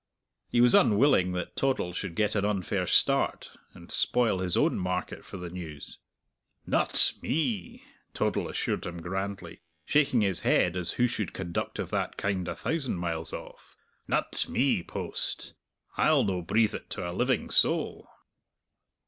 [0.49, 5.23] He was unwilling that Toddle should get an unfair start, and spoil his own market
[5.23, 5.99] for the news.
[6.65, 7.83] "Nut me!"
[8.15, 12.55] Toddle assured him grandly, shaking his head as who should conduct of that kind a
[12.55, 13.77] thousand miles off
[14.07, 15.53] "nut me, Post!
[15.97, 18.09] I'll no breathe it to a living soul."